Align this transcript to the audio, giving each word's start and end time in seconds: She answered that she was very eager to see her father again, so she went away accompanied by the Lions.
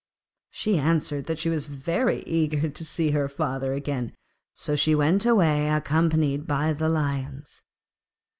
She 0.49 0.79
answered 0.79 1.27
that 1.27 1.37
she 1.37 1.47
was 1.51 1.67
very 1.67 2.23
eager 2.23 2.69
to 2.69 2.83
see 2.83 3.11
her 3.11 3.29
father 3.29 3.73
again, 3.73 4.13
so 4.55 4.75
she 4.75 4.95
went 4.95 5.27
away 5.27 5.69
accompanied 5.69 6.47
by 6.47 6.73
the 6.73 6.89
Lions. 6.89 7.61